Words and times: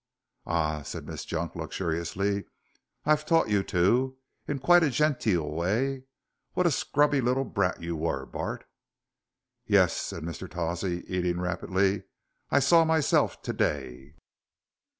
"Ah," 0.47 0.81
said 0.81 1.05
Miss 1.05 1.25
Junk, 1.25 1.55
luxuriously, 1.55 2.45
"I've 3.05 3.23
taught 3.23 3.49
you 3.49 3.61
to, 3.65 4.17
in 4.47 4.57
quite 4.57 4.81
a 4.81 4.89
genteel 4.89 5.47
way. 5.51 6.05
What 6.53 6.65
a 6.65 6.71
scrubby 6.71 7.21
little 7.21 7.43
brat 7.43 7.83
you 7.83 7.95
were, 7.95 8.25
Bart!" 8.25 8.65
"Yuss," 9.67 9.91
said 9.95 10.23
Mr. 10.23 10.49
Tawsey, 10.49 11.03
eating 11.07 11.39
rapidly. 11.39 12.01
"I 12.49 12.57
saw 12.61 12.83
myself 12.83 13.43
to 13.43 13.53
day." 13.53 14.15